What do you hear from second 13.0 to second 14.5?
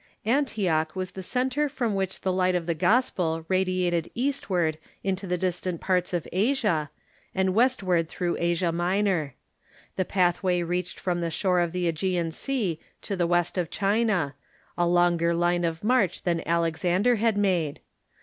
to the west of China—